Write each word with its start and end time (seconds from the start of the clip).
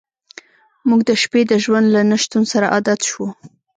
موږ 0.87 1.01
د 1.09 1.11
شپې 1.21 1.41
د 1.51 1.53
ژوند 1.63 1.87
له 1.95 2.01
نشتون 2.11 2.43
سره 2.51 2.65
عادت 2.73 2.99
شو 3.09 3.25